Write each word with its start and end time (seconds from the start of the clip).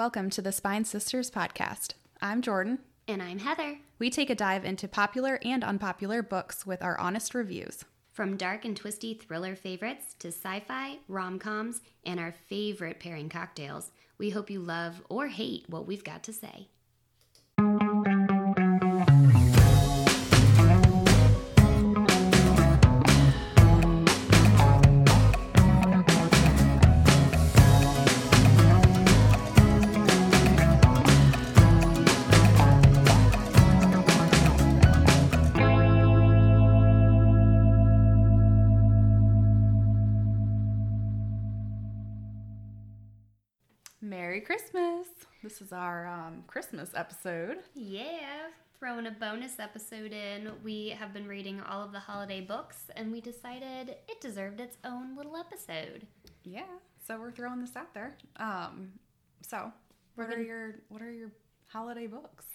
Welcome 0.00 0.30
to 0.30 0.40
the 0.40 0.50
Spine 0.50 0.86
Sisters 0.86 1.30
podcast. 1.30 1.92
I'm 2.22 2.40
Jordan. 2.40 2.78
And 3.06 3.22
I'm 3.22 3.38
Heather. 3.38 3.80
We 3.98 4.08
take 4.08 4.30
a 4.30 4.34
dive 4.34 4.64
into 4.64 4.88
popular 4.88 5.38
and 5.44 5.62
unpopular 5.62 6.22
books 6.22 6.64
with 6.64 6.82
our 6.82 6.98
honest 6.98 7.34
reviews. 7.34 7.84
From 8.10 8.38
dark 8.38 8.64
and 8.64 8.74
twisty 8.74 9.12
thriller 9.12 9.54
favorites 9.54 10.14
to 10.20 10.28
sci 10.28 10.60
fi, 10.60 11.00
rom 11.06 11.38
coms, 11.38 11.82
and 12.06 12.18
our 12.18 12.32
favorite 12.32 12.98
pairing 12.98 13.28
cocktails, 13.28 13.90
we 14.16 14.30
hope 14.30 14.48
you 14.48 14.60
love 14.60 15.02
or 15.10 15.28
hate 15.28 15.68
what 15.68 15.86
we've 15.86 16.02
got 16.02 16.22
to 16.22 16.32
say. 16.32 16.68
Christmas! 44.50 45.06
This 45.44 45.60
is 45.60 45.72
our 45.72 46.08
um, 46.08 46.42
Christmas 46.48 46.90
episode. 46.96 47.58
Yeah, 47.72 48.48
throwing 48.80 49.06
a 49.06 49.12
bonus 49.12 49.60
episode 49.60 50.12
in. 50.12 50.50
We 50.64 50.88
have 50.88 51.12
been 51.12 51.28
reading 51.28 51.60
all 51.60 51.84
of 51.84 51.92
the 51.92 52.00
holiday 52.00 52.40
books, 52.40 52.78
and 52.96 53.12
we 53.12 53.20
decided 53.20 53.90
it 54.08 54.20
deserved 54.20 54.58
its 54.58 54.76
own 54.84 55.16
little 55.16 55.36
episode. 55.36 56.04
Yeah, 56.42 56.64
so 57.06 57.16
we're 57.16 57.30
throwing 57.30 57.60
this 57.60 57.76
out 57.76 57.94
there. 57.94 58.16
Um, 58.38 58.90
so, 59.40 59.72
what 60.16 60.26
are 60.26 60.30
gonna- 60.30 60.42
your 60.42 60.74
what 60.88 61.00
are 61.00 61.12
your 61.12 61.30
holiday 61.68 62.08
books? 62.08 62.46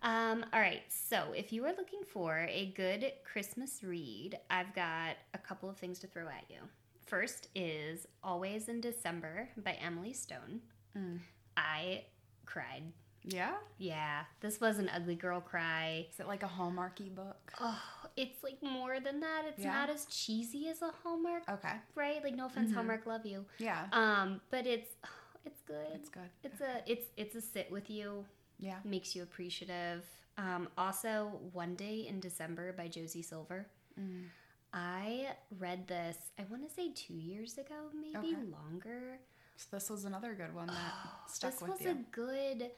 Um, 0.00 0.46
all 0.52 0.60
right, 0.60 0.84
so 0.90 1.32
if 1.34 1.52
you 1.52 1.64
are 1.64 1.74
looking 1.76 2.04
for 2.04 2.46
a 2.48 2.66
good 2.76 3.14
Christmas 3.24 3.82
read, 3.82 4.38
I've 4.48 4.72
got 4.76 5.16
a 5.34 5.38
couple 5.38 5.68
of 5.68 5.76
things 5.76 5.98
to 5.98 6.06
throw 6.06 6.28
at 6.28 6.44
you. 6.48 6.58
First 7.04 7.48
is 7.56 8.06
Always 8.22 8.68
in 8.68 8.80
December 8.80 9.48
by 9.56 9.72
Emily 9.72 10.12
Stone. 10.12 10.60
Mm. 10.96 11.18
I 11.56 12.04
cried. 12.46 12.82
Yeah, 13.24 13.54
Yeah, 13.78 14.24
this 14.40 14.60
was 14.60 14.78
an 14.78 14.88
ugly 14.92 15.14
girl 15.14 15.40
cry. 15.40 16.06
is 16.12 16.18
it 16.18 16.26
like 16.26 16.42
a 16.42 16.48
Hallmarky 16.48 17.14
book? 17.14 17.52
Oh, 17.60 17.80
it's 18.16 18.42
like 18.42 18.60
more 18.62 18.98
than 18.98 19.20
that. 19.20 19.44
It's 19.46 19.60
Yeah. 19.60 19.70
not 19.72 19.90
as 19.90 20.06
cheesy 20.06 20.68
as 20.68 20.82
a 20.82 20.90
Hallmark, 21.04 21.44
Okay, 21.48 21.74
right? 21.94 22.22
Like 22.24 22.34
no 22.34 22.46
offense, 22.46 22.70
Mhm. 22.72 22.74
Hallmark, 22.74 23.06
love 23.06 23.24
you. 23.24 23.46
yeah, 23.58 23.86
Um, 23.92 24.40
but 24.50 24.66
it's 24.66 24.96
it's 25.44 25.62
good. 25.62 25.86
it's 25.94 26.08
good. 26.08 26.28
It's 26.42 26.60
a 26.60 26.82
it's 26.90 27.06
it's 27.16 27.34
a 27.36 27.40
sit 27.40 27.70
with 27.70 27.88
you. 27.90 28.24
Yeah, 28.58 28.80
makes 28.84 29.14
you 29.14 29.22
appreciative. 29.22 30.04
Um, 30.36 30.68
also, 30.76 31.40
One 31.52 31.76
Day 31.76 32.06
in 32.08 32.18
December 32.18 32.72
by 32.72 32.88
Josie 32.88 33.22
Silver. 33.22 33.66
Mm. 34.00 34.24
I 34.72 35.36
read 35.58 35.86
this, 35.86 36.16
I 36.38 36.44
want 36.50 36.66
to 36.66 36.74
say 36.74 36.90
two 36.92 37.14
years 37.14 37.58
ago, 37.58 37.90
maybe 37.94 38.34
Okay. 38.34 38.42
longer. 38.50 39.18
So 39.62 39.76
this 39.76 39.88
was 39.90 40.04
another 40.04 40.34
good 40.34 40.54
one 40.54 40.66
that 40.66 40.76
Oh, 41.04 41.10
stuck 41.28 41.52
this 41.52 41.60
was 41.60 41.80
a 41.86 41.96
good, 42.10 42.70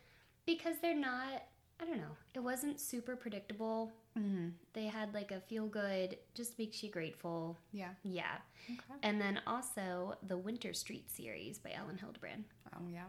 because 0.47 0.77
they're 0.83 0.95
not, 0.95 1.43
I 1.81 1.85
don't 1.85 1.97
know, 1.97 2.17
it 2.35 2.41
wasn't 2.41 2.79
super 2.79 3.17
predictable. 3.17 3.93
mm 4.19 4.53
They 4.75 4.87
had 4.87 5.15
like 5.15 5.31
a 5.33 5.41
feel 5.41 5.67
good, 5.67 6.19
just 6.35 6.59
makes 6.59 6.83
you 6.83 6.91
grateful. 6.91 7.57
Yeah. 7.73 7.91
Yeah. 8.03 8.37
Okay. 8.71 8.99
And 9.03 9.21
then 9.21 9.41
also 9.47 10.17
the 10.27 10.37
Winter 10.37 10.73
Street 10.73 11.11
series 11.11 11.59
by 11.59 11.73
Elin 11.73 11.99
Hilderbrand. 11.99 12.45
Oh 12.77 12.87
yeah. 12.93 13.05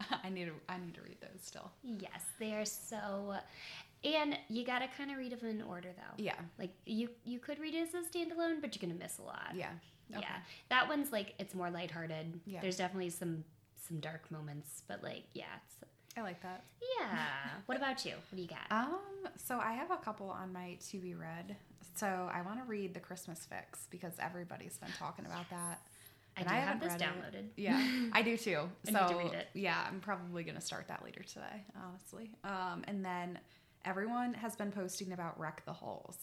I 0.24 0.28
need 0.30 0.46
to 0.46 0.52
I 0.68 0.78
need 0.78 0.94
to 0.94 1.02
read 1.02 1.20
those 1.20 1.40
still. 1.42 1.70
Yes, 1.82 2.22
they 2.38 2.52
are 2.54 2.64
so. 2.64 3.34
And 4.04 4.38
you 4.48 4.64
gotta 4.64 4.88
kind 4.96 5.10
of 5.10 5.16
read 5.18 5.32
them 5.38 5.48
in 5.48 5.62
order 5.62 5.88
though. 5.96 6.14
Yeah. 6.22 6.34
Like 6.58 6.70
you 6.84 7.08
you 7.24 7.38
could 7.38 7.58
read 7.58 7.74
it 7.74 7.88
as 7.88 7.94
a 7.94 8.02
standalone, 8.08 8.60
but 8.60 8.74
you're 8.74 8.86
gonna 8.88 8.98
miss 9.00 9.18
a 9.18 9.22
lot. 9.22 9.52
Yeah. 9.54 9.70
Okay. 10.12 10.20
Yeah. 10.22 10.36
That 10.70 10.88
one's 10.88 11.12
like 11.12 11.34
it's 11.38 11.54
more 11.54 11.70
lighthearted. 11.70 12.40
Yeah. 12.46 12.60
There's 12.60 12.76
definitely 12.76 13.10
some 13.10 13.44
some 13.88 14.00
dark 14.00 14.30
moments, 14.30 14.82
but 14.88 15.02
like 15.02 15.24
yeah, 15.34 15.44
it's 15.64 15.76
I 16.16 16.22
like 16.22 16.40
that. 16.42 16.64
yeah. 16.98 17.18
what 17.66 17.76
about 17.76 18.04
you? 18.06 18.12
What 18.12 18.36
do 18.36 18.42
you 18.42 18.48
got? 18.48 18.70
Um, 18.70 18.98
so 19.36 19.58
I 19.58 19.72
have 19.74 19.90
a 19.90 19.98
couple 19.98 20.30
on 20.30 20.52
my 20.52 20.78
to 20.90 20.98
be 20.98 21.14
read. 21.14 21.56
So 21.94 22.06
I 22.32 22.40
want 22.42 22.58
to 22.58 22.64
read 22.64 22.94
the 22.94 23.00
Christmas 23.00 23.46
Fix 23.48 23.86
because 23.90 24.12
everybody's 24.18 24.78
been 24.78 24.92
talking 24.98 25.26
about 25.26 25.48
that. 25.50 25.80
I 26.38 26.42
do 26.42 26.48
I 26.50 26.54
have 26.58 26.80
this 26.80 26.92
read 26.92 27.00
it. 27.00 27.04
downloaded. 27.04 27.44
Yeah, 27.56 28.08
I 28.12 28.22
do 28.22 28.36
too. 28.36 28.68
I 28.88 28.92
so 28.92 29.00
need 29.06 29.08
to 29.12 29.16
read 29.18 29.32
it. 29.34 29.48
yeah, 29.54 29.84
I'm 29.88 30.00
probably 30.00 30.42
gonna 30.42 30.60
start 30.60 30.88
that 30.88 31.02
later 31.04 31.22
today, 31.22 31.64
honestly. 31.82 32.30
Um, 32.44 32.82
and 32.86 33.04
then 33.04 33.38
everyone 33.84 34.34
has 34.34 34.56
been 34.56 34.70
posting 34.72 35.12
about 35.12 35.38
Wreck 35.40 35.62
the 35.64 35.72
Halls. 35.72 36.16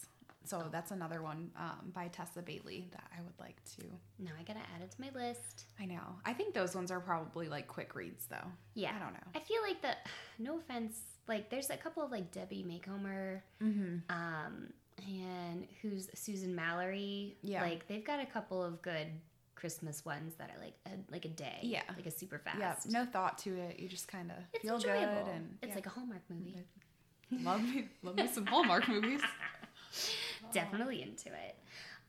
So 0.46 0.68
that's 0.70 0.90
another 0.90 1.22
one 1.22 1.50
um, 1.56 1.90
by 1.94 2.08
Tessa 2.08 2.42
Bailey 2.42 2.88
that 2.92 3.04
I 3.16 3.22
would 3.22 3.38
like 3.40 3.56
to. 3.76 3.84
No, 4.18 4.30
I 4.38 4.42
gotta 4.42 4.60
add 4.74 4.82
it 4.82 4.90
to 4.92 5.00
my 5.00 5.08
list. 5.14 5.64
I 5.80 5.86
know. 5.86 6.02
I 6.24 6.32
think 6.34 6.54
those 6.54 6.74
ones 6.74 6.90
are 6.90 7.00
probably 7.00 7.48
like 7.48 7.66
quick 7.66 7.94
reads 7.94 8.26
though. 8.26 8.46
Yeah. 8.74 8.92
I 8.94 8.98
don't 9.02 9.14
know. 9.14 9.26
I 9.34 9.40
feel 9.40 9.62
like 9.62 9.80
the 9.82 9.96
no 10.38 10.58
offense, 10.58 10.98
like 11.28 11.48
there's 11.50 11.70
a 11.70 11.76
couple 11.76 12.02
of 12.02 12.10
like 12.10 12.30
Debbie 12.30 12.62
Macomber, 12.62 13.42
Mm-hmm. 13.62 13.96
um, 14.14 14.68
and 15.06 15.66
who's 15.82 16.08
Susan 16.14 16.54
Mallery. 16.54 17.36
Yeah. 17.42 17.62
Like 17.62 17.88
they've 17.88 18.04
got 18.04 18.20
a 18.20 18.26
couple 18.26 18.62
of 18.62 18.80
good 18.82 19.08
Christmas 19.54 20.04
ones 20.04 20.34
that 20.36 20.50
are 20.54 20.60
like 20.62 20.74
a, 20.86 20.90
like 21.10 21.24
a 21.24 21.28
day. 21.30 21.58
Yeah. 21.62 21.82
Like 21.96 22.06
a 22.06 22.10
super 22.10 22.38
fast. 22.38 22.58
Yeah, 22.58 22.74
no 22.90 23.06
thought 23.06 23.38
to 23.38 23.56
it. 23.56 23.80
You 23.80 23.88
just 23.88 24.08
kind 24.08 24.30
of 24.30 24.60
feel 24.60 24.74
enjoyable. 24.76 25.24
good 25.24 25.32
and 25.34 25.56
it's 25.62 25.70
yeah. 25.70 25.74
like 25.74 25.86
a 25.86 25.90
Hallmark 25.90 26.22
movie. 26.28 26.56
love 27.42 27.62
me, 27.62 27.88
love 28.02 28.16
me 28.16 28.28
some 28.28 28.44
Hallmark 28.46 28.86
movies. 28.88 29.22
Definitely 30.54 31.02
into 31.02 31.28
it. 31.28 31.56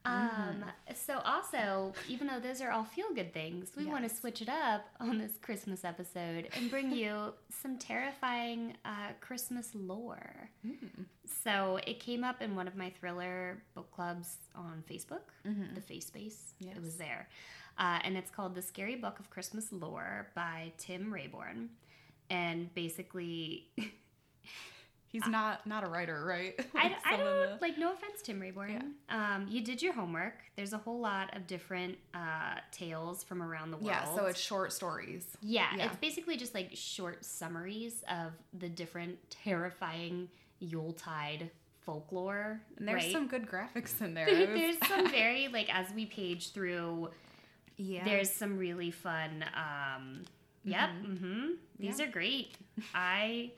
Mm-hmm. 0.05 0.63
Um, 0.63 0.65
so 0.93 1.17
also, 1.25 1.93
even 2.07 2.27
though 2.27 2.39
those 2.39 2.61
are 2.61 2.69
all 2.69 2.83
feel 2.83 3.07
good 3.15 3.33
things, 3.33 3.71
we 3.75 3.85
want 3.87 4.07
to 4.07 4.15
switch 4.15 4.39
it 4.41 4.49
up 4.49 4.85
on 4.99 5.17
this 5.17 5.31
Christmas 5.41 5.83
episode 5.83 6.47
and 6.55 6.69
bring 6.69 6.91
you 6.91 7.33
some 7.49 7.79
terrifying 7.79 8.77
uh, 8.85 9.13
Christmas 9.19 9.71
lore. 9.73 10.51
Mm. 10.65 11.05
So 11.43 11.79
it 11.87 11.99
came 11.99 12.23
up 12.23 12.43
in 12.43 12.55
one 12.55 12.67
of 12.67 12.75
my 12.75 12.91
thriller 12.91 13.63
book 13.73 13.89
clubs 13.91 14.37
on 14.53 14.83
Facebook, 14.87 15.21
Mhm. 15.43 15.73
the 15.73 15.81
Face 15.81 16.05
Space. 16.05 16.53
It 16.61 16.79
was 16.81 16.97
there. 16.97 17.27
Uh, 17.79 17.99
and 18.03 18.15
it's 18.15 18.29
called 18.29 18.53
The 18.53 18.61
Scary 18.61 18.95
Book 18.95 19.19
of 19.19 19.31
Christmas 19.31 19.71
Lore 19.71 20.27
by 20.35 20.71
Tim 20.77 21.11
Rayborn. 21.11 21.69
And 22.29 22.71
basically, 22.75 23.71
He's 25.07 25.25
not 25.27 25.65
not 25.65 25.83
a 25.85 25.87
writer, 25.87 26.25
right? 26.25 26.55
I, 26.75 26.83
Like 26.83 26.91
I 27.05 27.13
of 27.13 27.19
don't 27.19 27.25
the- 27.25 27.57
like 27.61 27.77
no 27.77 27.93
offense 27.93 28.21
tim 28.21 28.41
rayborn 28.41 28.91
um, 29.09 29.47
you 29.49 29.61
did 29.61 29.81
your 29.81 29.93
homework 29.93 30.33
there's 30.57 30.73
a 30.73 30.77
whole 30.77 30.99
lot 30.99 31.35
of 31.35 31.47
different 31.47 31.97
uh, 32.13 32.55
tales 32.71 33.23
from 33.23 33.41
around 33.41 33.71
the 33.71 33.77
world 33.77 33.87
Yeah, 33.87 34.15
so 34.15 34.25
it's 34.25 34.39
short 34.39 34.73
stories. 34.73 35.25
yeah, 35.41 35.67
yeah. 35.77 35.85
it's 35.85 35.95
basically 35.97 36.35
just 36.37 36.53
like 36.53 36.71
short 36.73 37.23
summaries 37.23 38.03
of 38.09 38.33
the 38.57 38.67
different 38.67 39.17
terrifying 39.29 40.27
yuletide 40.59 41.49
folklore 41.85 42.59
And 42.77 42.87
there's 42.87 43.03
right? 43.03 43.11
some 43.13 43.27
good 43.27 43.47
graphics 43.47 44.01
in 44.01 44.13
there. 44.15 44.25
There's 44.47 44.77
some 44.87 45.09
very 45.11 45.47
like 45.49 45.73
as 45.73 45.87
we 45.93 46.05
page 46.07 46.51
through 46.51 47.09
yeah. 47.77 48.03
there's 48.05 48.31
some 48.31 48.57
really 48.57 48.89
fun 48.91 49.43
um 49.55 50.23
yep 50.63 50.89
mm-hmm. 51.05 51.51
these 51.79 51.99
Yeah. 51.99 52.05
are 52.07 52.11
great 52.11 52.55
i 52.93 53.51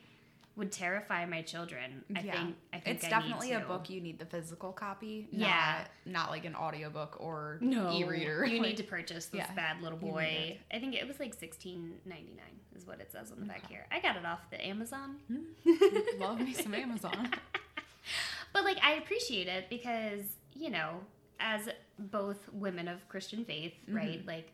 would 0.57 0.71
terrify 0.71 1.23
my 1.25 1.41
children 1.41 2.03
i 2.15 2.19
Yeah. 2.19 2.31
think 2.33 2.55
i 2.73 2.79
think 2.79 2.95
it's 2.97 3.05
I 3.05 3.09
definitely 3.09 3.53
a 3.53 3.59
book 3.61 3.89
you 3.89 4.01
need 4.01 4.19
the 4.19 4.25
physical 4.25 4.73
copy. 4.73 5.27
Yeah. 5.31 5.85
Not, 6.05 6.13
not 6.13 6.29
like 6.31 6.43
an 6.45 6.55
audiobook 6.55 7.17
or 7.19 7.59
No, 7.61 7.93
e-reader. 7.93 8.43
You 8.45 8.57
Like, 8.57 8.69
need 8.69 8.77
to 8.77 8.83
purchase 8.83 9.27
this 9.27 9.39
yeah, 9.39 9.53
bad 9.53 9.81
little 9.81 9.97
boy. 9.99 10.57
I 10.73 10.79
think 10.79 10.95
it 10.95 11.07
was 11.07 11.19
like 11.19 11.33
sixteen 11.35 11.93
ninety 12.05 12.33
nine 12.35 12.59
is 12.75 12.85
what 12.85 12.99
it 12.99 13.11
says 13.11 13.31
on 13.31 13.39
the 13.39 13.45
back 13.45 13.67
here. 13.69 13.85
I 13.91 13.99
got 14.01 14.15
it 14.17 14.25
off 14.25 14.49
the 14.49 14.59
Amazon. 14.65 15.17
Hmm. 15.27 16.19
love 16.19 16.39
me 16.39 16.53
some 16.53 16.73
Amazon. 16.73 17.29
But 18.53 18.63
like 18.63 18.77
I 18.81 18.93
appreciate 18.93 19.47
it 19.47 19.69
because, 19.69 20.21
you 20.55 20.69
know, 20.69 21.01
as 21.39 21.69
both 21.99 22.37
women 22.51 22.87
of 22.87 23.07
Christian 23.09 23.45
faith, 23.45 23.73
right? 23.87 24.19
Mm-hmm. 24.19 24.27
Like 24.27 24.53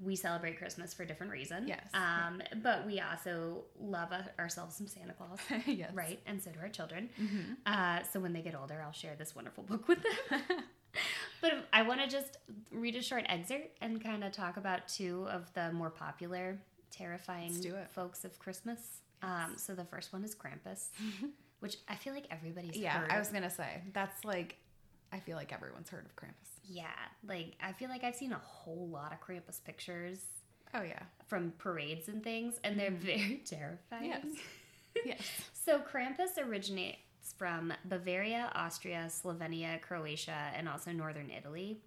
we 0.00 0.14
celebrate 0.16 0.58
Christmas 0.58 0.94
for 0.94 1.04
different 1.04 1.32
reasons. 1.32 1.68
Yes. 1.68 1.84
Um, 1.94 2.40
but 2.62 2.86
we 2.86 3.00
also 3.00 3.64
love 3.80 4.12
uh, 4.12 4.22
ourselves 4.38 4.76
some 4.76 4.86
Santa 4.86 5.12
Claus. 5.12 5.38
yes. 5.66 5.90
Right, 5.92 6.20
and 6.26 6.40
so 6.42 6.50
do 6.50 6.60
our 6.60 6.68
children. 6.68 7.08
Mhm. 7.20 7.56
Uh, 7.66 8.02
so 8.04 8.20
when 8.20 8.32
they 8.32 8.42
get 8.42 8.54
older, 8.54 8.80
I'll 8.84 8.92
share 8.92 9.16
this 9.16 9.34
wonderful 9.34 9.64
book 9.64 9.88
with 9.88 9.98
them. 10.02 10.40
but 11.40 11.52
I 11.72 11.82
want 11.82 12.00
to 12.00 12.06
just 12.08 12.36
read 12.70 12.96
a 12.96 13.02
short 13.02 13.24
excerpt 13.28 13.76
and 13.80 14.02
kind 14.02 14.22
of 14.24 14.32
talk 14.32 14.56
about 14.56 14.88
two 14.88 15.26
of 15.30 15.52
the 15.54 15.72
more 15.72 15.90
popular, 15.90 16.58
terrifying 16.90 17.54
folks 17.90 18.24
of 18.24 18.38
Christmas. 18.38 19.00
Um, 19.22 19.54
so 19.56 19.74
the 19.74 19.84
first 19.84 20.12
one 20.12 20.22
is 20.24 20.34
Krampus, 20.34 20.90
which 21.60 21.76
I 21.88 21.96
feel 21.96 22.14
like 22.14 22.26
everybody's 22.30 22.76
Yeah, 22.76 22.98
heard. 23.00 23.10
I 23.10 23.18
was 23.18 23.28
gonna 23.28 23.50
say 23.50 23.82
that's 23.92 24.24
like, 24.24 24.56
I 25.12 25.20
feel 25.20 25.36
like 25.36 25.52
everyone's 25.52 25.88
heard 25.88 26.04
of 26.04 26.14
Krampus. 26.16 26.50
Yeah, 26.64 26.86
like 27.26 27.54
I 27.62 27.72
feel 27.72 27.88
like 27.88 28.04
I've 28.04 28.14
seen 28.16 28.32
a 28.32 28.40
whole 28.44 28.88
lot 28.88 29.12
of 29.12 29.20
Krampus 29.20 29.62
pictures. 29.64 30.18
Oh 30.74 30.82
yeah. 30.82 31.02
from 31.28 31.52
parades 31.56 32.08
and 32.08 32.22
things, 32.22 32.60
and 32.62 32.78
they're 32.78 32.90
very 32.90 33.42
terrifying. 33.46 34.10
Yes. 34.10 34.24
Yes. 35.04 35.20
So 35.52 35.78
Krampus 35.78 36.44
originates 36.44 36.98
from 37.36 37.72
Bavaria, 37.84 38.50
Austria, 38.56 39.06
Slovenia, 39.08 39.80
Croatia, 39.80 40.50
and 40.56 40.68
also 40.68 40.90
northern 40.90 41.30
Italy. 41.30 41.78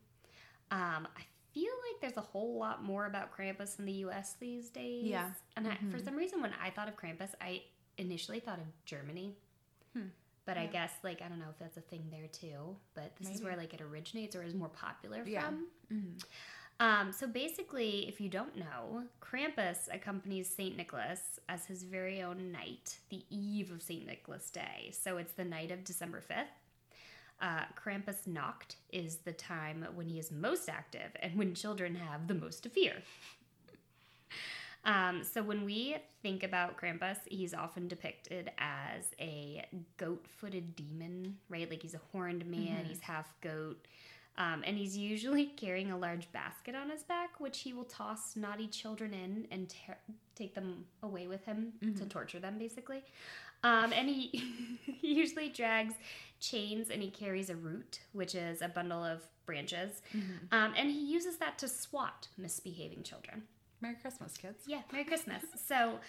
Um, 0.69 1.06
I 1.17 1.24
feel 1.53 1.71
like 1.89 2.00
there's 2.00 2.15
a 2.15 2.21
whole 2.21 2.57
lot 2.57 2.83
more 2.83 3.07
about 3.07 3.35
Krampus 3.35 3.79
in 3.79 3.85
the 3.85 3.91
U.S. 3.94 4.35
these 4.39 4.69
days. 4.69 5.03
Yeah. 5.07 5.31
And 5.57 5.67
I, 5.67 5.77
for 5.91 6.00
some 6.00 6.15
reason, 6.15 6.41
when 6.41 6.51
I 6.63 6.69
thought 6.69 6.88
of 6.88 6.95
Krampus, 6.95 7.31
I 7.41 7.63
initially 7.97 8.39
thought 8.39 8.59
of 8.59 8.65
Germany. 8.85 9.35
Hmm. 9.94 10.06
But 10.45 10.57
I 10.57 10.65
guess, 10.65 10.91
like, 11.03 11.21
I 11.21 11.27
don't 11.27 11.39
know 11.39 11.49
if 11.51 11.59
that's 11.59 11.77
a 11.77 11.81
thing 11.81 12.07
there 12.09 12.27
too. 12.27 12.75
But 12.95 13.15
this 13.19 13.29
is 13.29 13.41
where 13.41 13.55
like 13.55 13.73
it 13.73 13.81
originates 13.81 14.35
or 14.35 14.43
is 14.43 14.53
more 14.55 14.69
popular 14.69 15.23
Yeah. 15.25 15.41
from. 15.45 15.67
Mhm. 15.91 16.23
Um, 16.79 17.11
so 17.11 17.27
basically, 17.27 18.07
if 18.07 18.19
you 18.19 18.27
don't 18.27 18.55
know, 18.55 19.07
Krampus 19.21 19.88
accompanies 19.93 20.49
St. 20.49 20.75
Nicholas 20.75 21.39
as 21.47 21.65
his 21.67 21.83
very 21.83 22.23
own 22.23 22.51
night, 22.51 22.97
the 23.09 23.23
eve 23.29 23.69
of 23.71 23.83
St. 23.83 24.03
Nicholas 24.07 24.49
Day. 24.49 24.89
So 24.91 25.17
it's 25.17 25.33
the 25.33 25.45
night 25.45 25.69
of 25.69 25.83
December 25.83 26.21
5th. 26.21 26.47
Uh, 27.39 27.65
Krampus 27.75 28.25
Nacht 28.25 28.77
is 28.91 29.17
the 29.17 29.31
time 29.33 29.85
when 29.93 30.07
he 30.07 30.17
is 30.17 30.31
most 30.31 30.69
active 30.69 31.11
and 31.21 31.35
when 31.38 31.53
children 31.53 31.93
have 31.95 32.27
the 32.27 32.33
most 32.35 32.63
to 32.63 32.69
fear. 32.69 33.03
Um, 34.83 35.24
so 35.24 35.44
when 35.44 35.63
we 35.63 35.98
think 36.24 36.44
about 36.44 36.78
Krampus, 36.78 37.18
he's 37.28 37.54
often 37.54 37.88
depicted 37.88 38.51
as 38.57 39.06
a 39.19 39.63
goat-footed 39.98 40.75
demon, 40.75 41.38
right? 41.50 41.69
Like 41.69 41.81
he's 41.81 41.94
a 41.94 42.01
horned 42.12 42.45
man, 42.45 42.86
Mhm. 42.86 42.88
he's 42.88 43.00
half 43.01 43.39
goat, 43.42 43.88
um, 44.38 44.63
and 44.66 44.78
he's 44.78 44.98
usually 44.98 45.45
carrying 45.57 45.92
a 45.92 45.98
large 45.98 46.31
basket 46.31 46.74
on 46.74 46.89
his 46.89 47.04
back, 47.04 47.39
which 47.39 47.60
he 47.60 47.74
will 47.74 47.83
toss 47.86 48.36
naughty 48.36 48.68
children 48.68 49.13
in 49.13 49.48
and 49.51 49.69
tear 49.69 50.00
take 50.33 50.56
them 50.56 50.86
away 51.04 51.27
with 51.27 51.45
him 51.45 51.74
to 51.81 51.88
Mhm. 52.06 52.10
torture 52.10 52.39
them, 52.39 52.57
basically. 52.57 53.04
Um, 53.63 53.94
and 53.94 54.10
he, 54.10 54.27
he 55.01 55.13
usually 55.13 55.50
drags 55.50 55.94
chains 56.39 56.89
and 56.89 57.04
he 57.04 57.12
carries 57.12 57.51
a 57.51 57.56
root, 57.56 58.00
which 58.13 58.34
is 58.34 58.63
a 58.63 58.68
bundle 58.68 59.04
of 59.04 59.27
branches, 59.45 60.01
Mhm. 60.16 60.51
um, 60.51 60.74
and 60.75 60.89
he 60.89 61.00
uses 61.13 61.38
that 61.38 61.60
to 61.60 61.68
swat 61.68 62.30
misbehaving 62.38 63.04
children. 63.04 63.48
Merry 63.81 63.95
Christmas, 64.01 64.38
kids. 64.38 64.63
Yeah, 64.68 64.81
Merry 64.92 65.04
Christmas. 65.06 65.44
so, 65.68 66.00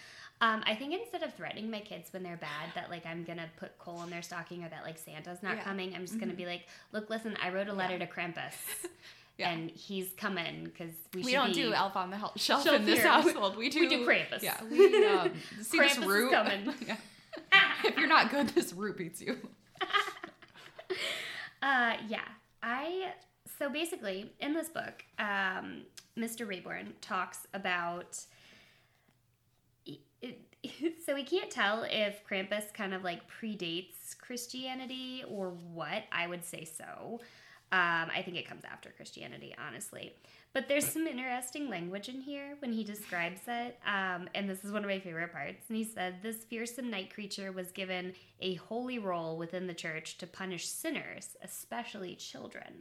um, 0.40 0.62
I 0.66 0.74
think 0.74 0.92
instead 0.94 1.22
of 1.22 1.32
threatening 1.34 1.70
my 1.70 1.80
kids 1.80 2.12
when 2.12 2.22
they're 2.22 2.36
bad 2.36 2.70
that 2.74 2.90
like 2.90 3.06
I'm 3.06 3.24
gonna 3.24 3.48
put 3.58 3.78
coal 3.78 4.02
in 4.02 4.10
their 4.10 4.22
stocking 4.22 4.64
or 4.64 4.68
that 4.68 4.82
like 4.84 4.98
Santa's 4.98 5.42
not 5.42 5.56
Yeah. 5.56 5.62
coming, 5.64 5.94
I'm 5.94 6.02
just 6.02 6.18
gonna 6.18 6.32
Mhm. 6.32 6.36
be 6.36 6.46
like, 6.46 6.66
look, 6.92 7.08
listen, 7.10 7.36
I 7.42 7.50
wrote 7.50 7.68
a 7.68 7.72
letter 7.72 7.96
Yeah. 7.96 8.06
to 8.06 8.12
Krampus, 8.12 8.52
Yeah. 9.38 9.50
and 9.50 9.70
he's 9.70 10.12
coming 10.16 10.64
because 10.64 10.92
we, 11.14 11.22
We, 11.22 11.32
don't 11.32 11.54
do 11.54 11.72
Elf 11.72 11.96
on 11.96 12.10
the 12.10 12.16
Hel- 12.18 12.32
Shelf 12.36 12.64
Shelf 12.64 12.76
in 12.76 12.84
this 12.86 13.00
here. 13.00 13.08
household. 13.08 13.56
We 13.56 13.68
do, 13.70 13.80
We 13.80 13.88
do 13.88 14.06
Krampus. 14.06 14.42
Yeah, 14.42 14.62
we 14.64 15.06
um, 15.06 15.32
see 15.62 15.78
this 15.78 15.96
Krampus 15.96 16.02
is 16.02 16.06
root. 16.06 16.32
Yeah. 16.86 16.96
if 17.84 17.96
you're 17.96 18.06
not 18.08 18.30
good, 18.30 18.48
this 18.50 18.72
root 18.72 18.98
beats 18.98 19.20
you. 19.22 19.38
Uh, 21.62 21.96
yeah, 22.08 22.24
I. 22.62 23.12
So 23.58 23.70
basically, 23.70 24.32
in 24.40 24.52
this 24.54 24.68
book, 24.68 25.04
um, 25.18 25.82
Mr. 26.18 26.46
Rayborn 26.46 26.92
talks 27.00 27.46
about. 27.54 28.18
So 31.04 31.14
we 31.14 31.24
can't 31.24 31.50
tell 31.50 31.84
if 31.90 32.24
Krampus 32.24 32.72
kind 32.72 32.94
of 32.94 33.02
like 33.02 33.22
predates 33.28 34.16
Christianity 34.16 35.24
or 35.28 35.50
what. 35.50 36.04
I 36.12 36.28
would 36.28 36.44
say 36.44 36.64
so. 36.64 37.20
Um, 37.72 38.10
I 38.14 38.22
think 38.22 38.36
it 38.36 38.46
comes 38.46 38.64
after 38.64 38.90
Christianity, 38.90 39.54
honestly. 39.58 40.14
But 40.52 40.68
there's 40.68 40.86
some 40.86 41.06
interesting 41.06 41.70
language 41.70 42.10
in 42.10 42.20
here 42.20 42.56
when 42.58 42.72
he 42.72 42.84
describes 42.84 43.40
it. 43.48 43.78
Um, 43.86 44.28
and 44.34 44.48
this 44.48 44.62
is 44.62 44.70
one 44.70 44.84
of 44.84 44.90
my 44.90 45.00
favorite 45.00 45.32
parts. 45.32 45.64
And 45.68 45.78
he 45.78 45.84
said, 45.84 46.22
This 46.22 46.44
fearsome 46.44 46.90
night 46.90 47.12
creature 47.12 47.50
was 47.50 47.72
given 47.72 48.12
a 48.40 48.54
holy 48.54 48.98
role 48.98 49.38
within 49.38 49.66
the 49.66 49.74
church 49.74 50.18
to 50.18 50.26
punish 50.26 50.68
sinners, 50.68 51.30
especially 51.42 52.14
children. 52.14 52.74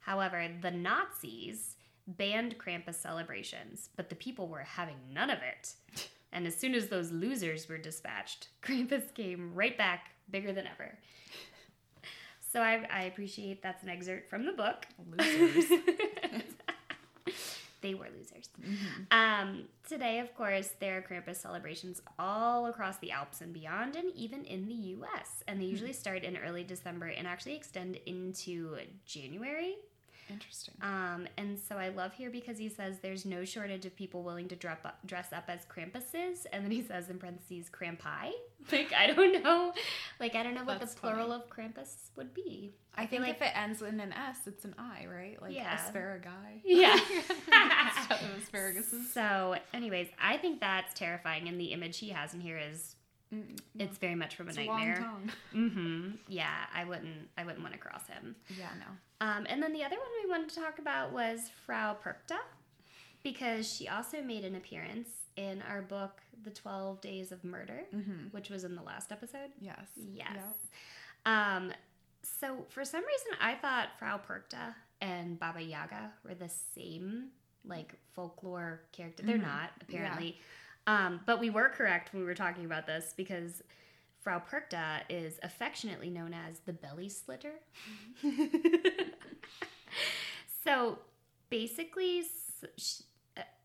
However, 0.00 0.48
the 0.62 0.70
Nazis 0.70 1.76
banned 2.08 2.58
Krampus 2.58 2.94
celebrations, 2.94 3.90
but 3.96 4.08
the 4.08 4.16
people 4.16 4.48
were 4.48 4.62
having 4.64 4.96
none 5.12 5.30
of 5.30 5.38
it. 5.38 5.74
And 6.30 6.46
as 6.46 6.54
soon 6.54 6.74
as 6.74 6.88
those 6.88 7.10
losers 7.10 7.70
were 7.70 7.78
dispatched, 7.78 8.48
Krampus 8.62 9.14
came 9.14 9.54
right 9.54 9.78
back, 9.78 10.10
bigger 10.30 10.52
than 10.52 10.66
ever. 10.66 10.98
So 12.52 12.62
I, 12.62 12.86
I 12.90 13.02
appreciate 13.02 13.62
that's 13.62 13.82
an 13.82 13.90
excerpt 13.90 14.30
from 14.30 14.46
the 14.46 14.52
book. 14.52 14.86
Losers. 15.18 15.66
they 17.82 17.94
were 17.94 18.08
losers. 18.16 18.48
Mhm. 18.60 19.06
Um, 19.10 19.64
today, 19.86 20.18
of 20.18 20.34
course, 20.34 20.70
there 20.80 20.96
are 20.96 21.02
Krampus 21.02 21.36
celebrations 21.36 22.00
all 22.18 22.66
across 22.66 22.96
the 22.98 23.12
Alps 23.12 23.42
and 23.42 23.52
beyond, 23.52 23.96
and 23.96 24.10
even 24.14 24.44
in 24.46 24.66
the 24.66 24.74
U.S. 24.74 25.44
And 25.46 25.60
they 25.60 25.66
usually 25.66 25.92
start 25.92 26.24
in 26.24 26.38
early 26.38 26.64
December 26.64 27.06
and 27.08 27.26
actually 27.26 27.54
extend 27.54 27.96
into 28.06 28.78
January. 29.04 29.76
Interesting. 30.30 30.74
Um, 30.82 31.26
and 31.36 31.58
so 31.58 31.76
I 31.76 31.88
love 31.88 32.12
here 32.12 32.30
because 32.30 32.58
he 32.58 32.68
says 32.68 32.98
there's 33.02 33.24
no 33.24 33.44
shortage 33.44 33.86
of 33.86 33.96
people 33.96 34.22
willing 34.22 34.48
to 34.48 34.56
dress 34.56 34.78
up, 34.84 34.98
dress 35.06 35.32
up 35.32 35.44
as 35.48 35.60
Krampuses, 35.66 36.46
and 36.52 36.64
then 36.64 36.70
he 36.70 36.82
says 36.82 37.08
in 37.08 37.18
parentheses 37.18 37.70
Krampi. 37.70 38.32
Like 38.72 38.92
I 38.92 39.06
don't 39.06 39.42
know, 39.42 39.72
like 40.20 40.34
I 40.34 40.42
don't 40.42 40.52
know 40.54 40.64
what 40.64 40.80
That's 40.80 40.92
the 40.94 41.00
plural 41.00 41.32
of 41.32 41.48
Krampus 41.48 42.10
would 42.16 42.34
be. 42.34 42.72
I, 42.96 43.06
feel 43.06 43.22
think 43.22 43.36
if 43.36 43.40
it 43.42 43.52
ends 43.56 43.80
in 43.80 44.00
an 44.00 44.12
S, 44.12 44.38
it's 44.46 44.64
an 44.64 44.74
I, 44.76 45.06
right? 45.06 45.40
Like 45.40 45.54
Yeah. 45.54 45.74
asparagus. 45.76 46.32
Yeah. 46.64 46.98
Asparaguses. 47.52 49.06
So, 49.12 49.56
anyways, 49.72 50.08
I 50.20 50.36
think 50.38 50.60
that's 50.60 50.92
terrifying, 50.94 51.48
and 51.48 51.60
the 51.60 51.66
image 51.66 51.98
he 51.98 52.10
has 52.10 52.34
in 52.34 52.40
here 52.40 52.58
is 52.58 52.96
Mm, 53.34 53.58
it's 53.78 53.98
very 53.98 54.14
much 54.14 54.36
from 54.36 54.48
a 54.48 54.52
long 54.52 54.66
nightmare. 54.78 55.10
Mm-hmm. 55.54 56.10
Yeah, 56.28 56.50
I 56.74 56.84
wouldn't. 56.84 57.28
I 57.36 57.44
wouldn't 57.44 57.62
want 57.62 57.74
to 57.74 57.78
cross 57.80 58.06
him. 58.06 58.34
Yeah, 58.58 58.68
no. 58.78 59.26
Um, 59.26 59.46
and 59.48 59.62
then 59.62 59.72
the 59.72 59.84
other 59.84 59.96
one 59.96 60.08
we 60.24 60.30
wanted 60.30 60.48
to 60.50 60.56
talk 60.60 60.78
about 60.78 61.12
was 61.12 61.50
Frau 61.66 61.94
Perchta, 61.94 62.38
because 63.22 63.70
she 63.70 63.88
also 63.88 64.22
made 64.22 64.44
an 64.44 64.54
appearance 64.54 65.08
in 65.36 65.62
our 65.68 65.82
book, 65.82 66.20
The 66.42 66.50
Twelve 66.50 67.00
Days 67.00 67.32
of 67.32 67.44
Murder, 67.44 67.82
Mm-hmm. 67.94 68.28
which 68.30 68.48
was 68.50 68.64
in 68.64 68.74
the 68.74 68.82
last 68.82 69.12
episode. 69.12 69.50
Yes. 69.60 69.86
Yes. 69.96 70.28
Yep. 70.34 70.56
Um, 71.26 71.72
so 72.22 72.64
for 72.68 72.84
some 72.84 73.04
reason, 73.04 73.32
I 73.40 73.54
thought 73.56 73.88
Frau 73.98 74.18
Perchta 74.18 74.74
and 75.00 75.38
Baba 75.38 75.62
Yaga 75.62 76.12
were 76.24 76.34
the 76.34 76.48
same, 76.74 77.28
like 77.64 77.94
folklore 78.14 78.80
character. 78.92 79.22
They're 79.24 79.38
Mhm. 79.38 79.42
not 79.42 79.70
apparently, 79.80 80.40
um, 80.88 81.20
but 81.26 81.38
we 81.38 81.50
were 81.50 81.68
correct 81.68 82.14
when 82.14 82.22
we 82.22 82.26
were 82.26 82.34
talking 82.34 82.64
about 82.64 82.86
this 82.86 83.12
because 83.14 83.62
Frau 84.22 84.40
Perchta 84.40 85.02
is 85.10 85.38
affectionately 85.42 86.08
known 86.08 86.32
as 86.32 86.60
the 86.60 86.72
belly 86.72 87.10
slitter. 87.10 87.52
so 90.64 90.98
basically, 91.50 92.24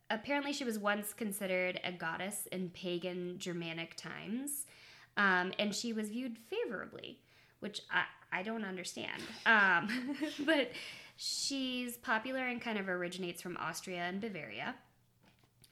apparently, 0.09 0.51
she 0.51 0.65
was 0.65 0.77
once 0.77 1.13
considered 1.13 1.79
a 1.85 1.93
goddess 1.93 2.45
in 2.51 2.69
pagan 2.71 3.39
Germanic 3.39 3.95
times, 3.95 4.65
um, 5.15 5.53
and 5.57 5.73
she 5.73 5.93
was 5.93 6.09
viewed 6.09 6.37
favorably, 6.37 7.21
which 7.61 7.83
I, 7.89 8.03
I 8.37 8.43
don't 8.43 8.65
understand. 8.65 9.21
Um, 9.45 10.17
but 10.45 10.71
she's 11.15 11.95
popular 11.95 12.47
and 12.47 12.59
kind 12.59 12.77
of 12.77 12.89
originates 12.89 13.41
from 13.41 13.55
Austria 13.55 14.01
and 14.01 14.19
Bavaria. 14.19 14.75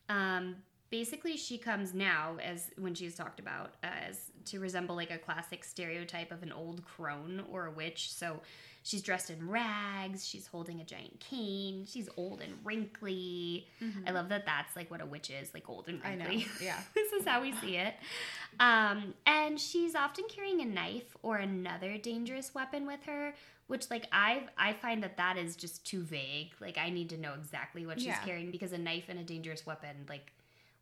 Um, 0.07 0.55
basically, 0.91 1.37
she 1.37 1.57
comes 1.57 1.93
now 1.95 2.37
as 2.43 2.69
when 2.77 2.93
she's 2.93 3.15
talked 3.15 3.39
about 3.39 3.71
as 3.81 4.19
to 4.45 4.59
resemble 4.59 4.95
like 4.95 5.09
a 5.11 5.17
classic 5.17 5.63
stereotype 5.63 6.31
of 6.31 6.43
an 6.43 6.51
old 6.51 6.83
crone 6.85 7.43
or 7.51 7.65
a 7.65 7.71
witch. 7.71 8.11
So 8.13 8.41
she's 8.83 9.01
dressed 9.01 9.29
in 9.29 9.47
rags. 9.49 10.25
She's 10.27 10.47
holding 10.47 10.81
a 10.81 10.83
giant 10.83 11.19
cane. 11.19 11.85
She's 11.87 12.09
old 12.17 12.41
and 12.41 12.53
wrinkly. 12.63 13.67
I 14.05 14.11
love 14.11 14.29
that. 14.29 14.45
That's 14.45 14.75
like 14.75 14.91
what 14.91 15.01
a 15.01 15.05
witch 15.05 15.29
is, 15.29 15.53
like 15.53 15.69
old 15.69 15.87
and 15.87 16.01
I 16.03 16.15
know. 16.15 16.25
wrinkly. 16.25 16.47
Yeah. 16.65 16.79
this 16.93 17.11
is 17.13 17.25
how 17.25 17.41
we 17.41 17.53
see 17.53 17.77
it. 17.77 17.93
Um, 18.59 19.13
and 19.25 19.59
she's 19.59 19.95
often 19.95 20.25
carrying 20.29 20.61
a 20.61 20.65
knife 20.65 21.15
or 21.23 21.37
another 21.37 21.97
dangerous 21.97 22.53
weapon 22.53 22.85
with 22.85 23.03
her, 23.05 23.33
which 23.67 23.89
like 23.89 24.07
I 24.11 24.43
I 24.57 24.73
find 24.73 25.03
that 25.03 25.17
that 25.17 25.37
is 25.37 25.55
just 25.55 25.85
too 25.85 26.01
vague. 26.03 26.51
Like 26.59 26.77
I 26.77 26.89
need 26.89 27.09
to 27.11 27.17
know 27.17 27.33
exactly 27.39 27.85
what 27.85 27.99
she's 27.99 28.07
Yeah. 28.07 28.19
carrying 28.25 28.51
because 28.51 28.71
a 28.73 28.77
knife 28.77 29.05
and 29.07 29.19
a 29.19 29.23
dangerous 29.23 29.65
weapon, 29.65 30.05
like 30.09 30.31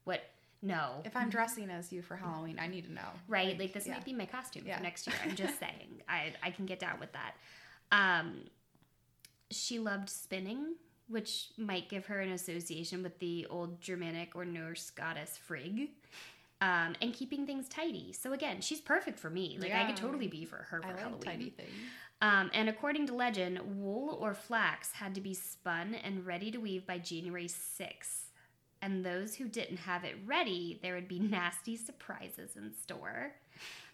what? 0.10 0.22
No, 0.62 1.01
If 1.06 1.16
I'm 1.16 1.30
dressing 1.30 1.70
as 1.70 1.94
you 1.94 2.01
for 2.01 2.18
Halloween, 2.18 2.58
I 2.60 2.68
need 2.68 2.84
to 2.86 2.92
know. 2.92 3.10
right? 3.30 3.58
Like, 3.58 3.72
this 3.72 3.86
yeah. 3.88 3.94
might 3.94 4.04
be 4.04 4.12
my 4.13 4.25
costume 4.25 4.63
Yeah. 4.68 4.75
for 4.78 4.84
next 4.84 5.08
year. 5.08 5.16
I'm 5.24 5.36
just 5.36 5.58
saying, 5.63 6.01
I 6.10 6.34
I 6.44 6.51
can 6.51 6.66
get 6.66 6.80
down 6.80 7.00
with 7.00 7.12
that. 7.13 7.34
Um, 7.94 8.28
she 9.51 9.80
loved 9.80 10.10
spinning, 10.10 10.75
which 11.08 11.50
might 11.58 11.88
give 11.89 12.06
her 12.08 12.20
an 12.20 12.32
association 12.32 13.04
with 13.04 13.18
the 13.20 13.48
old 13.50 13.80
Germanic 13.82 14.36
or 14.36 14.44
Norse 14.46 14.89
goddess 14.89 15.38
Frigg. 15.38 15.92
Um, 16.62 16.94
and 17.01 17.13
keeping 17.13 17.46
things 17.46 17.70
tidy. 17.70 18.12
So 18.12 18.34
again, 18.34 18.60
she's 18.60 18.82
perfect 18.82 19.18
for 19.18 19.30
me. 19.30 19.58
Like 19.62 19.72
I 19.72 19.86
could 19.86 19.96
totally 19.96 20.28
be 20.28 20.44
for 20.44 20.58
her 20.58 20.82
for 20.82 20.88
I 20.89 20.92
like 20.92 21.00
Halloween. 21.00 21.22
tidy 21.22 21.50
things. 21.51 21.72
Um, 22.22 22.51
and 22.54 22.68
according 22.68 23.08
to 23.08 23.13
legend, 23.16 23.62
wool 23.78 24.18
or 24.20 24.34
flax 24.34 24.92
had 24.92 25.16
to 25.16 25.22
be 25.22 25.34
spun 25.34 25.96
and 25.96 26.25
ready 26.25 26.51
to 26.51 26.58
weave 26.58 26.86
by 26.86 26.98
January 26.98 27.48
6th. 27.48 28.29
And 28.82 29.06
those 29.06 29.36
who 29.36 29.48
didn't 29.48 29.78
have 29.78 30.04
it 30.04 30.16
ready, 30.26 30.80
there 30.82 30.96
would 30.96 31.08
be 31.08 31.20
nasty 31.20 31.76
surprises 31.78 32.56
in 32.56 32.74
store. 32.74 33.34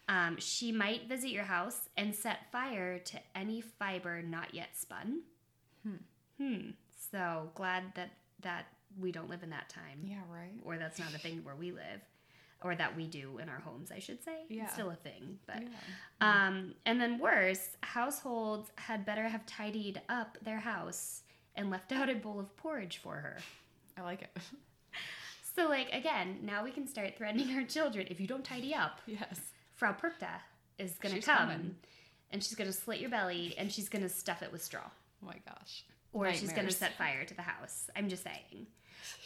Um, 0.08 0.36
she 0.38 0.70
might 0.70 1.08
visit 1.08 1.30
your 1.30 1.44
house 1.44 1.88
and 1.96 2.14
set 2.14 2.50
fire 2.52 2.98
to 3.00 3.18
any 3.34 3.60
fiber 3.60 4.22
not 4.22 4.54
yet 4.54 4.76
spun. 4.76 5.22
Hmm. 5.82 5.96
Hmm. 6.40 6.70
So 7.10 7.50
glad 7.54 7.84
that 7.96 8.10
that 8.42 8.66
we 9.00 9.10
don't 9.12 9.28
live 9.28 9.42
in 9.42 9.50
that 9.50 9.68
time, 9.68 10.00
Yeah, 10.04 10.20
right. 10.32 10.52
or 10.64 10.78
that's 10.78 10.98
not 10.98 11.12
a 11.14 11.18
thing 11.18 11.40
where 11.42 11.56
we 11.56 11.72
live, 11.72 12.00
or 12.62 12.74
that 12.76 12.96
we 12.96 13.06
do 13.06 13.38
in 13.38 13.48
our 13.48 13.58
homes, 13.58 13.90
I 13.90 13.98
should 13.98 14.22
say. 14.22 14.44
Yeah. 14.48 14.64
It's 14.64 14.74
still 14.74 14.90
a 14.90 14.94
thing, 14.94 15.38
but. 15.46 15.62
Yeah. 15.62 15.68
Um, 16.46 16.74
and 16.86 17.00
then 17.00 17.18
worse, 17.18 17.70
households 17.82 18.70
had 18.76 19.04
better 19.04 19.26
have 19.28 19.44
tidied 19.46 20.00
up 20.08 20.38
their 20.42 20.60
house 20.60 21.22
and 21.56 21.70
left 21.70 21.90
out 21.98 22.08
a 22.08 22.14
bowl 22.14 22.38
of 22.38 22.54
porridge 22.56 22.98
for 22.98 23.16
her. 23.16 23.38
I 23.98 24.02
like 24.02 24.22
it. 24.22 24.30
So, 25.56 25.68
like, 25.68 25.88
again, 25.92 26.38
now 26.42 26.62
we 26.62 26.70
can 26.70 26.86
start 26.86 27.16
threatening 27.16 27.56
our 27.56 27.64
children. 27.64 28.06
If 28.10 28.20
you 28.20 28.26
don't 28.26 28.44
tidy 28.44 28.74
up, 28.74 29.00
yes. 29.06 29.40
Frau 29.74 29.92
Perchta 29.92 30.28
is 30.78 30.92
going 31.00 31.14
to 31.14 31.20
come 31.20 31.38
coming. 31.48 31.76
and 32.30 32.44
she's 32.44 32.54
going 32.54 32.68
to 32.70 32.76
slit 32.76 33.00
your 33.00 33.08
belly 33.10 33.54
and 33.58 33.72
she's 33.72 33.88
going 33.88 34.02
to 34.02 34.08
stuff 34.08 34.42
it 34.42 34.52
with 34.52 34.62
straw. 34.62 34.82
Oh 35.22 35.26
my 35.26 35.36
gosh. 35.48 35.84
Or 36.12 36.32
she's 36.32 36.52
going 36.52 36.66
to 36.66 36.72
set 36.72 36.96
fire 36.96 37.24
to 37.24 37.34
the 37.34 37.42
house. 37.42 37.88
I'm 37.96 38.08
just 38.08 38.22
saying. 38.22 38.66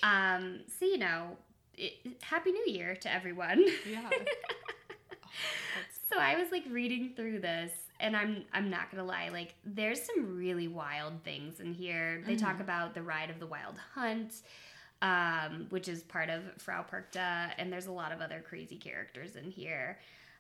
Um, 0.03 0.61
so, 0.79 0.85
you 0.87 0.99
know, 0.99 1.37
it, 1.77 1.95
Happy 2.23 2.53
New 2.53 2.65
Year 2.67 2.95
to 2.97 3.13
everyone. 3.13 3.65
Yeah. 3.89 4.09
Oh, 5.23 5.29
So 6.11 6.19
I 6.19 6.37
was 6.37 6.51
like 6.51 6.65
reading 6.69 7.13
through 7.15 7.39
this 7.39 7.71
and 8.01 8.17
I'm 8.17 8.45
I'm 8.53 8.69
not 8.69 8.91
going 8.91 9.01
to 9.01 9.09
lie 9.09 9.29
like 9.29 9.55
there's 9.65 10.03
some 10.03 10.37
really 10.37 10.67
wild 10.67 11.23
things 11.23 11.61
in 11.61 11.73
here. 11.73 12.21
They 12.27 12.35
talk 12.35 12.59
about 12.61 12.95
the 12.95 13.03
ride 13.03 13.31
of 13.31 13.39
the 13.39 13.47
wild 13.47 13.77
hunt 13.95 14.35
um, 15.03 15.67
which 15.71 15.89
is 15.89 16.03
part 16.03 16.29
of 16.31 16.43
Frau 16.59 16.85
Perchta 16.85 17.51
and 17.59 17.73
there's 17.73 17.87
a 17.87 17.93
lot 17.93 18.13
of 18.13 18.21
other 18.21 18.43
crazy 18.47 18.77
characters 18.77 19.37
in 19.37 19.51
here. 19.51 19.99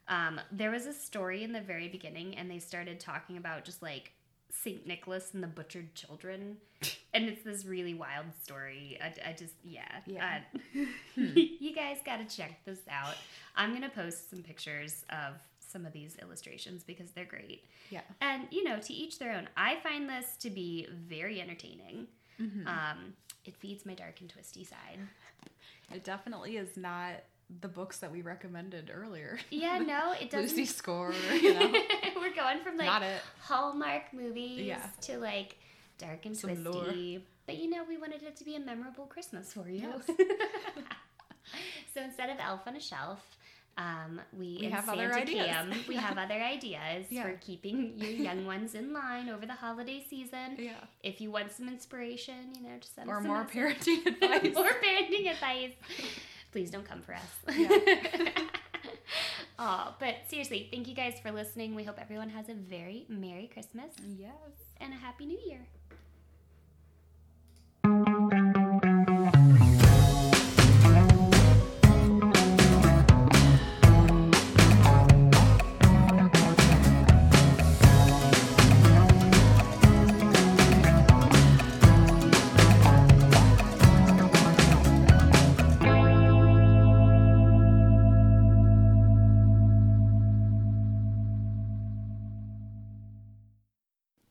Um, 0.08 0.40
there 0.50 0.70
was 0.70 0.86
a 0.86 0.92
story 0.92 1.44
in 1.44 1.52
the 1.52 1.60
very 1.60 1.88
beginning 1.88 2.36
and 2.36 2.50
they 2.50 2.58
started 2.58 2.98
talking 3.00 3.36
about 3.36 3.64
just 3.64 3.82
like 3.82 4.12
St. 4.50 4.86
Nicholas 4.86 5.30
and 5.32 5.42
the 5.42 5.46
butchered 5.46 5.94
children. 5.94 6.56
And 7.12 7.24
it's 7.24 7.42
this 7.42 7.64
really 7.64 7.92
wild 7.94 8.26
story. 8.40 8.96
I, 9.02 9.30
I 9.30 9.32
just, 9.32 9.54
yeah. 9.64 9.82
Yeah. 10.06 10.38
Uh, 10.76 10.84
you 11.16 11.74
guys 11.74 11.98
got 12.06 12.18
to 12.18 12.36
check 12.36 12.64
this 12.64 12.78
out. 12.88 13.16
I'm 13.56 13.72
to 13.82 13.88
post 13.88 14.30
some 14.30 14.44
pictures 14.44 15.04
of 15.10 15.34
some 15.58 15.84
of 15.84 15.92
these 15.92 16.16
illustrations 16.22 16.84
because 16.84 17.10
they're 17.10 17.24
great. 17.24 17.64
yeah. 17.90 18.02
And, 18.20 18.46
you 18.52 18.62
know, 18.62 18.78
to 18.78 18.92
each 18.92 19.18
their 19.18 19.32
own. 19.32 19.48
I 19.56 19.78
find 19.82 20.08
this 20.08 20.36
to 20.38 20.50
be 20.50 20.86
very 20.92 21.40
entertaining. 21.40 22.06
Mhm. 22.40 22.64
Um, 22.68 23.14
it 23.50 23.56
feeds 23.56 23.84
my 23.84 23.94
dark 23.94 24.20
and 24.20 24.30
twisty 24.30 24.64
side. 24.64 24.98
It 25.92 26.04
definitely 26.04 26.56
is 26.56 26.76
not 26.76 27.14
the 27.60 27.66
books 27.66 27.98
that 27.98 28.12
we 28.12 28.22
recommended 28.22 28.92
earlier. 28.94 29.40
Yeah, 29.50 29.78
no, 29.78 30.12
it 30.20 30.30
doesn't. 30.30 30.56
Lucy 30.56 30.64
Score, 30.66 31.12
you 31.32 31.52
know. 31.52 31.72
We're 32.14 32.32
going 32.32 32.60
from 32.62 32.76
like. 32.76 33.02
Hallmark 33.40 34.12
movies 34.12 34.60
Yeah. 34.60 34.86
to 35.00 35.18
like 35.18 35.56
dark 35.98 36.26
and 36.26 36.36
Some 36.36 36.54
twisty. 36.54 37.24
But 37.46 37.56
you 37.58 37.68
know, 37.68 37.82
we 37.88 37.96
wanted 37.98 38.22
it 38.22 38.36
to 38.36 38.44
be 38.44 38.54
a 38.54 38.60
memorable 38.60 39.06
Christmas 39.06 39.52
for 39.52 39.68
you. 39.68 39.80
Yes. 39.80 40.16
so 41.92 42.02
instead 42.02 42.30
of 42.30 42.36
Elf 42.38 42.60
on 42.68 42.76
a 42.76 42.80
Shelf, 42.80 43.36
um, 43.78 44.20
we, 44.36 44.58
We 44.60 44.66
have 44.70 44.88
other 44.88 45.12
ideas. 45.14 45.46
Cam, 45.46 45.72
we 45.88 45.96
have 45.96 46.18
other 46.18 46.34
ideas 46.34 47.06
Yeah. 47.10 47.22
for 47.24 47.32
keeping 47.40 47.94
your 47.96 48.10
young 48.10 48.44
ones 48.46 48.74
in 48.74 48.92
line 48.92 49.28
over 49.28 49.46
the 49.46 49.54
holiday 49.54 50.04
season. 50.08 50.56
Yeah. 50.58 50.72
If 51.02 51.20
you 51.20 51.30
want 51.30 51.52
some 51.52 51.68
inspiration, 51.68 52.52
you 52.54 52.62
know, 52.62 52.76
just 52.80 52.94
send 52.94 53.08
us 53.08 53.14
Or 53.14 53.18
a 53.18 53.22
more 53.22 53.44
parenting 53.44 54.04
advice. 54.06 54.54
or 54.56 54.68
parenting 54.68 55.30
advice. 55.30 55.72
Please 56.52 56.70
don't 56.70 56.84
come 56.84 57.00
for 57.00 57.14
us. 57.14 57.56
Yeah. 57.56 57.68
oh, 59.58 59.94
but 59.98 60.16
seriously, 60.28 60.68
thank 60.72 60.88
you 60.88 60.94
guys 60.94 61.14
for 61.22 61.30
listening. 61.30 61.74
We 61.74 61.84
hope 61.84 61.98
everyone 62.00 62.30
has 62.30 62.48
a 62.48 62.54
very 62.54 63.06
Merry 63.08 63.48
Christmas 63.52 63.92
yes. 64.18 64.32
and 64.80 64.92
a 64.92 64.96
Happy 64.96 65.26
New 65.26 65.38
Year. 65.46 65.60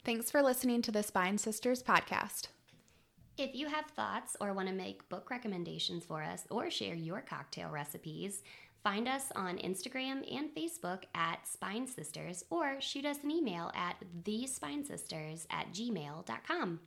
Thanks 0.10 0.32
for 0.32 0.42
listening 0.42 0.82
to 0.82 0.92
the 0.92 1.04
Spine 1.04 1.38
Sisters 1.38 1.84
podcast. 1.84 2.48
If 3.38 3.54
you 3.54 3.68
have 3.68 3.86
thoughts 3.92 4.36
or 4.42 4.54
want 4.54 4.68
to 4.68 4.74
make 4.74 5.08
book 5.08 5.30
recommendations 5.30 6.04
for 6.04 6.24
us 6.24 6.48
or 6.50 6.72
share 6.72 6.96
your 6.96 7.22
cocktail 7.22 7.70
recipes, 7.70 8.42
find 8.84 9.08
us 9.08 9.32
on 9.36 9.60
Instagram 9.60 10.26
and 10.36 10.50
Facebook 10.56 11.04
at 11.14 11.48
Spine 11.48 11.86
Sisters 11.86 12.44
or 12.50 12.82
shoot 12.82 13.06
us 13.06 13.20
an 13.24 13.30
email 13.30 13.72
at 13.76 13.98
thespinesisters 14.24 15.46
at 15.52 15.72
gmail.com. 15.74 16.80